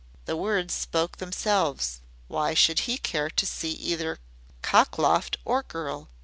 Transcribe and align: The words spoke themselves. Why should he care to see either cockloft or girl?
The 0.25 0.35
words 0.35 0.73
spoke 0.73 1.17
themselves. 1.17 2.01
Why 2.27 2.55
should 2.55 2.79
he 2.89 2.97
care 2.97 3.29
to 3.29 3.45
see 3.45 3.69
either 3.73 4.17
cockloft 4.63 5.37
or 5.45 5.61
girl? 5.61 6.09